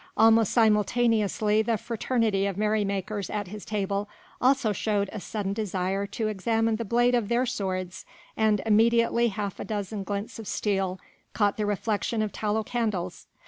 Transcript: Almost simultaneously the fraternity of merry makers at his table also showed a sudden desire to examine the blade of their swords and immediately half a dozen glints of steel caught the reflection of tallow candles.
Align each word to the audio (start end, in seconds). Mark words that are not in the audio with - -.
Almost 0.17 0.51
simultaneously 0.51 1.61
the 1.61 1.77
fraternity 1.77 2.47
of 2.47 2.57
merry 2.57 2.83
makers 2.83 3.29
at 3.29 3.49
his 3.49 3.63
table 3.63 4.09
also 4.41 4.73
showed 4.73 5.11
a 5.13 5.19
sudden 5.19 5.53
desire 5.53 6.07
to 6.07 6.27
examine 6.27 6.77
the 6.77 6.85
blade 6.85 7.13
of 7.13 7.29
their 7.29 7.45
swords 7.45 8.03
and 8.35 8.63
immediately 8.65 9.27
half 9.27 9.59
a 9.59 9.63
dozen 9.63 10.03
glints 10.03 10.39
of 10.39 10.47
steel 10.47 10.99
caught 11.33 11.55
the 11.57 11.67
reflection 11.67 12.23
of 12.23 12.31
tallow 12.31 12.63
candles. 12.63 13.27